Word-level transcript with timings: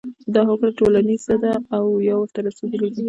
دا 0.33 0.41
هوکړه 0.49 0.71
ټولیزه 0.79 1.35
ده 1.43 1.53
او 1.77 1.85
یا 2.07 2.15
ورته 2.17 2.39
رسیدلي 2.47 2.89
دي. 2.93 2.99